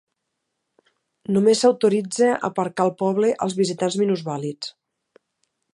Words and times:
Només 1.35 1.61
s'autoritza 1.65 2.31
aparcar 2.49 2.87
al 2.87 2.93
poble 3.05 3.33
als 3.47 3.59
visitants 3.61 3.99
minusvàlids. 4.05 4.75